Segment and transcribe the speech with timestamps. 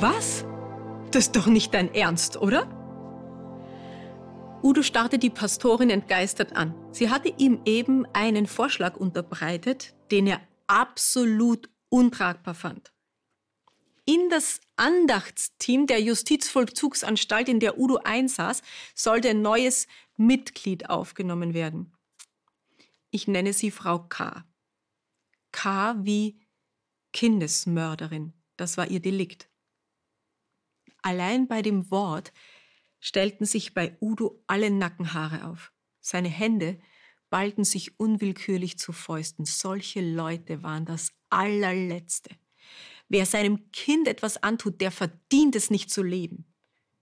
[0.00, 0.44] Was?
[1.10, 2.66] Das ist doch nicht dein Ernst, oder?
[4.62, 6.74] Udo starrte die Pastorin entgeistert an.
[6.92, 12.92] Sie hatte ihm eben einen Vorschlag unterbreitet, den er absolut untragbar fand.
[14.04, 18.62] In das Andachtsteam der Justizvollzugsanstalt, in der Udo einsaß,
[18.94, 21.92] sollte ein neues Mitglied aufgenommen werden.
[23.10, 24.44] Ich nenne sie Frau K.
[25.52, 26.40] K wie
[27.12, 28.32] Kindesmörderin.
[28.56, 29.48] Das war ihr Delikt.
[31.02, 32.32] Allein bei dem Wort
[33.00, 35.72] stellten sich bei Udo alle Nackenhaare auf.
[36.00, 36.80] Seine Hände
[37.30, 39.44] ballten sich unwillkürlich zu Fäusten.
[39.44, 42.30] Solche Leute waren das allerletzte.
[43.08, 46.46] Wer seinem Kind etwas antut, der verdient es nicht zu leben.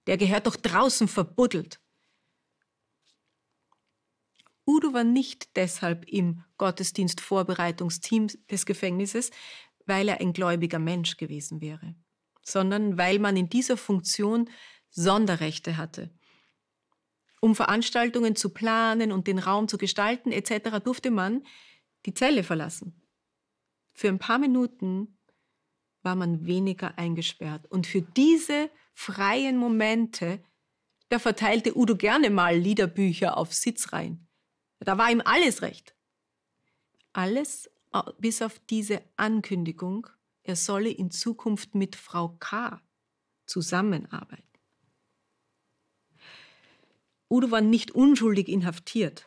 [0.07, 1.81] Der gehört doch draußen verbuddelt.
[4.67, 9.31] Udo war nicht deshalb im Gottesdienstvorbereitungsteam des Gefängnisses,
[9.91, 11.97] weil er ein gläubiger Mensch gewesen wäre,
[12.43, 14.49] sondern weil man in dieser Funktion
[14.89, 16.11] Sonderrechte hatte.
[17.41, 20.79] Um Veranstaltungen zu planen und den Raum zu gestalten etc.
[20.85, 21.43] durfte man
[22.07, 23.03] die Zelle verlassen.
[23.93, 25.19] Für ein paar Minuten
[26.03, 27.67] war man weniger eingesperrt.
[27.67, 30.41] Und für diese freien Momente,
[31.09, 34.29] da verteilte Udo gerne mal Liederbücher auf Sitzreihen.
[34.79, 35.97] Da war ihm alles recht.
[37.13, 37.69] Alles
[38.19, 40.07] bis auf diese Ankündigung,
[40.43, 42.81] er solle in Zukunft mit Frau K.
[43.47, 44.45] zusammenarbeiten.
[47.29, 49.27] Udo war nicht unschuldig inhaftiert.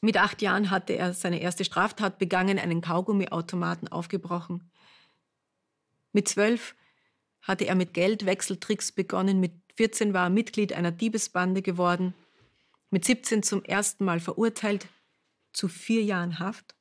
[0.00, 4.70] Mit acht Jahren hatte er seine erste Straftat begangen, einen Kaugummiautomaten aufgebrochen.
[6.12, 6.74] Mit zwölf
[7.40, 9.40] hatte er mit Geldwechseltricks begonnen.
[9.40, 12.14] Mit 14 war er Mitglied einer Diebesbande geworden.
[12.90, 14.88] Mit 17 zum ersten Mal verurteilt
[15.52, 16.73] zu vier Jahren Haft.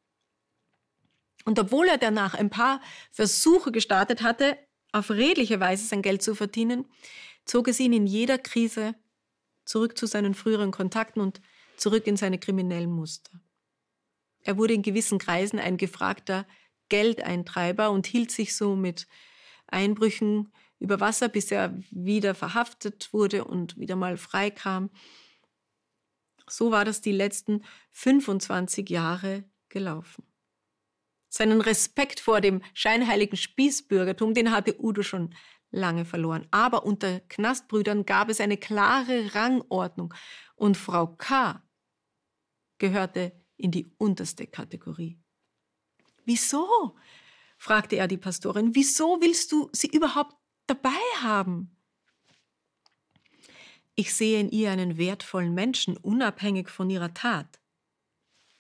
[1.45, 2.81] Und obwohl er danach ein paar
[3.11, 4.57] Versuche gestartet hatte,
[4.91, 6.85] auf redliche Weise sein Geld zu verdienen,
[7.45, 8.95] zog es ihn in jeder Krise
[9.65, 11.41] zurück zu seinen früheren Kontakten und
[11.77, 13.31] zurück in seine kriminellen Muster.
[14.41, 16.45] Er wurde in gewissen Kreisen ein gefragter
[16.89, 19.07] Geldeintreiber und hielt sich so mit
[19.67, 24.89] Einbrüchen über Wasser, bis er wieder verhaftet wurde und wieder mal freikam.
[26.47, 30.23] So war das die letzten 25 Jahre gelaufen.
[31.35, 35.33] Seinen Respekt vor dem scheinheiligen Spießbürgertum, den hatte Udo schon
[35.71, 36.47] lange verloren.
[36.51, 40.13] Aber unter Knastbrüdern gab es eine klare Rangordnung
[40.53, 41.67] und Frau K.
[42.77, 45.19] gehörte in die unterste Kategorie.
[46.23, 46.95] Wieso?
[47.57, 48.75] fragte er die Pastorin.
[48.75, 50.35] Wieso willst du sie überhaupt
[50.67, 51.75] dabei haben?
[53.95, 57.59] Ich sehe in ihr einen wertvollen Menschen, unabhängig von ihrer Tat.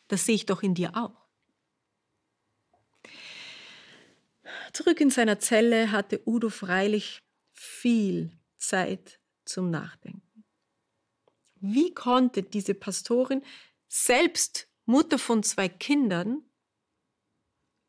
[0.07, 1.22] Das sehe ich doch in dir auch.
[4.73, 7.19] Zurück in seiner Zelle hatte Udo freilich
[7.51, 10.45] viel Zeit zum Nachdenken.
[11.55, 13.43] Wie konnte diese Pastorin,
[13.87, 16.43] selbst Mutter von zwei Kindern,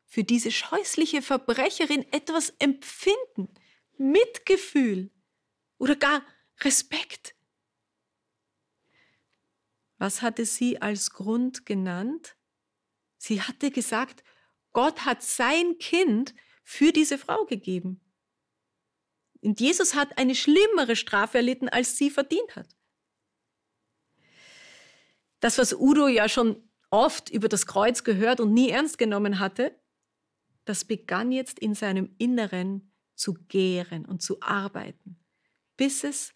[0.05, 3.53] für diese scheußliche Verbrecherin etwas empfinden,
[3.97, 5.11] Mitgefühl
[5.77, 6.25] oder gar
[6.61, 7.35] Respekt.
[9.97, 12.37] Was hatte sie als Grund genannt?
[13.17, 14.23] Sie hatte gesagt,
[14.71, 16.33] Gott hat sein Kind
[16.65, 18.01] für diese Frau gegeben.
[19.41, 22.75] Und Jesus hat eine schlimmere Strafe erlitten, als sie verdient hat.
[25.39, 29.79] Das, was Udo ja schon oft über das Kreuz gehört und nie ernst genommen hatte,
[30.65, 35.23] das begann jetzt in seinem Inneren zu gären und zu arbeiten,
[35.77, 36.33] bis es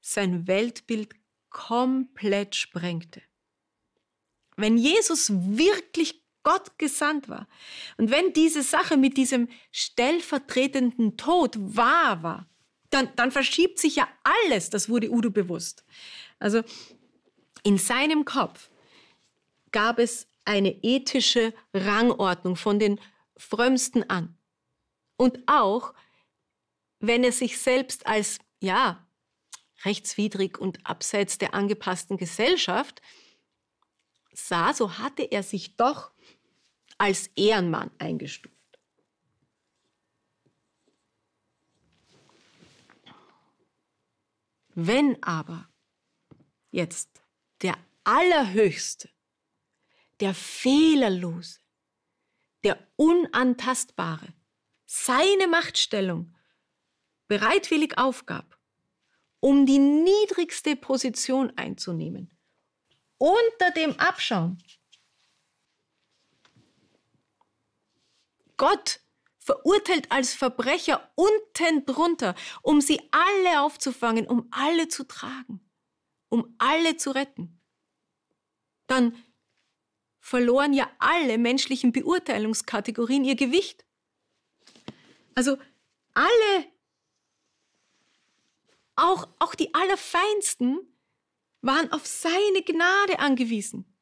[0.00, 1.14] sein Weltbild
[1.50, 3.22] komplett sprengte.
[4.56, 7.48] Wenn Jesus wirklich Gott gesandt war
[7.96, 12.48] und wenn diese Sache mit diesem stellvertretenden Tod wahr war,
[12.90, 15.84] dann, dann verschiebt sich ja alles, das wurde Udo bewusst.
[16.38, 16.62] Also
[17.64, 18.70] in seinem Kopf
[19.72, 23.00] gab es eine ethische Rangordnung von den
[23.36, 24.38] frömmsten an.
[25.16, 25.94] Und auch,
[27.00, 29.04] wenn er sich selbst als, ja,
[29.84, 33.02] rechtswidrig und abseits der angepassten Gesellschaft
[34.32, 36.12] sah, so hatte er sich doch
[36.98, 38.54] als Ehrenmann eingestuft.
[44.74, 45.68] Wenn aber
[46.70, 47.22] jetzt
[47.62, 49.08] der Allerhöchste,
[50.20, 51.60] der Fehlerlose,
[52.62, 54.34] der Unantastbare,
[54.84, 56.36] seine Machtstellung
[57.26, 58.58] bereitwillig aufgab,
[59.40, 62.30] um die niedrigste Position einzunehmen,
[63.18, 64.58] unter dem Abschaum.
[68.56, 69.00] Gott
[69.38, 75.60] verurteilt als Verbrecher unten drunter, um sie alle aufzufangen, um alle zu tragen,
[76.28, 77.60] um alle zu retten.
[78.86, 79.16] Dann
[80.18, 83.84] verloren ja alle menschlichen Beurteilungskategorien ihr Gewicht.
[85.36, 85.58] Also
[86.14, 86.66] alle,
[88.96, 90.78] auch, auch die Allerfeinsten,
[91.60, 93.95] waren auf seine Gnade angewiesen.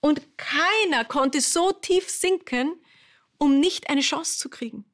[0.00, 2.80] Und keiner konnte so tief sinken,
[3.38, 4.84] um nicht eine Chance zu kriegen.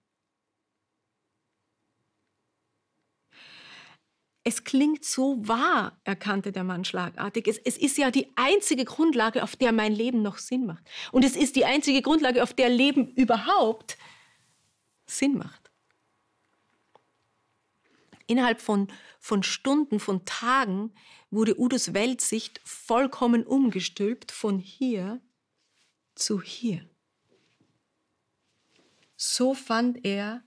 [4.45, 7.47] Es klingt so wahr, erkannte der Mann schlagartig.
[7.47, 10.83] Es, es, ist ja die einzige Grundlage, auf der mein Leben noch Sinn macht.
[11.13, 13.97] Und es ist die einzige Grundlage, auf der Leben überhaupt
[15.07, 15.62] Sinn macht.
[18.33, 18.89] Innerhalb von,
[19.21, 20.95] von Stunden, von Tagen
[21.31, 25.21] wurde Udos Weltsicht vollkommen umgestülpt von hier
[26.15, 26.89] zu hier.
[29.19, 30.43] So fand er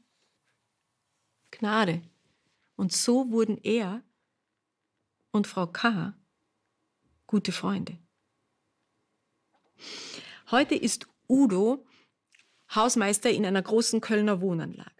[1.52, 2.02] Gnade.
[2.76, 4.04] Und so wurden er
[5.30, 6.18] und Frau K.
[7.28, 8.00] gute Freunde.
[10.50, 11.86] Heute ist Udo
[12.74, 14.95] Hausmeister in einer großen Kölner Wohnanlage.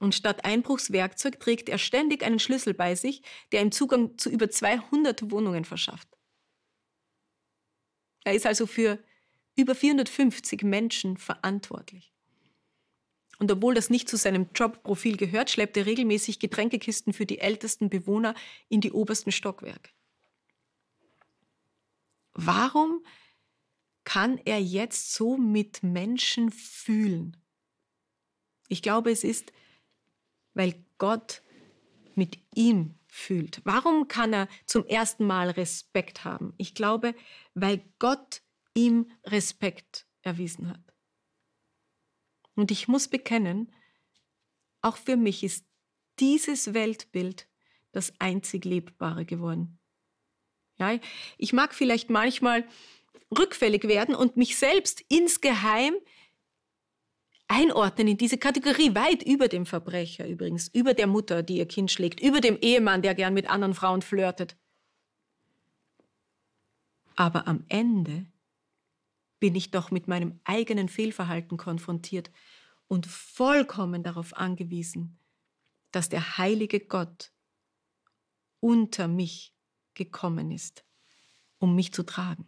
[0.00, 4.50] Und statt Einbruchswerkzeug trägt er ständig einen Schlüssel bei sich, der ihm Zugang zu über
[4.50, 6.08] 200 Wohnungen verschafft.
[8.24, 8.98] Er ist also für
[9.56, 12.12] über 450 Menschen verantwortlich.
[13.38, 17.90] Und obwohl das nicht zu seinem Jobprofil gehört, schleppt er regelmäßig Getränkekisten für die ältesten
[17.90, 18.34] Bewohner
[18.68, 19.90] in die obersten Stockwerke.
[22.32, 23.04] Warum
[24.04, 27.36] kann er jetzt so mit Menschen fühlen?
[28.68, 29.52] Ich glaube, es ist,
[30.60, 31.40] weil Gott
[32.16, 33.62] mit ihm fühlt.
[33.64, 36.52] Warum kann er zum ersten Mal Respekt haben?
[36.58, 37.14] Ich glaube,
[37.54, 38.42] weil Gott
[38.74, 40.82] ihm Respekt erwiesen hat.
[42.56, 43.72] Und ich muss bekennen,
[44.82, 45.64] auch für mich ist
[46.18, 47.48] dieses Weltbild
[47.92, 49.78] das einzig Lebbare geworden.
[50.76, 50.98] Ja,
[51.38, 52.68] ich mag vielleicht manchmal
[53.30, 55.94] rückfällig werden und mich selbst insgeheim
[57.50, 61.90] einordnen in diese Kategorie, weit über dem Verbrecher übrigens, über der Mutter, die ihr Kind
[61.90, 64.56] schlägt, über dem Ehemann, der gern mit anderen Frauen flirtet.
[67.16, 68.26] Aber am Ende
[69.40, 72.30] bin ich doch mit meinem eigenen Fehlverhalten konfrontiert
[72.86, 75.18] und vollkommen darauf angewiesen,
[75.90, 77.32] dass der heilige Gott
[78.60, 79.56] unter mich
[79.94, 80.84] gekommen ist,
[81.58, 82.46] um mich zu tragen.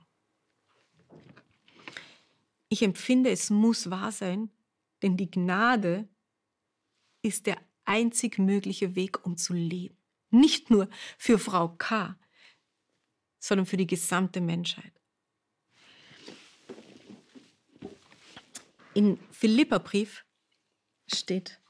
[2.68, 4.48] Ich empfinde, es muss wahr sein,
[5.02, 6.08] denn die Gnade
[7.22, 9.96] ist der einzig mögliche Weg, um zu leben.
[10.30, 10.88] Nicht nur
[11.18, 12.18] für Frau K.,
[13.38, 14.92] sondern für die gesamte Menschheit.
[18.94, 20.24] In Philipperbrief
[21.12, 21.60] steht,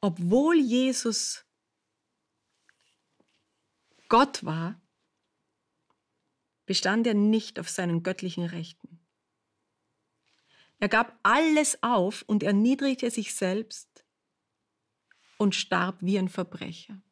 [0.00, 1.44] obwohl Jesus
[4.08, 4.79] Gott war,
[6.70, 9.00] bestand er nicht auf seinen göttlichen Rechten.
[10.78, 14.04] Er gab alles auf und erniedrigte sich selbst
[15.36, 17.02] und starb wie ein Verbrecher.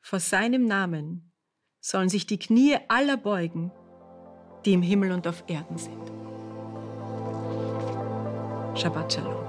[0.00, 1.32] Vor seinem Namen
[1.80, 3.72] sollen sich die Knie aller beugen,
[4.64, 6.12] die im Himmel und auf Erden sind.
[8.78, 9.42] Shabbat Shalom.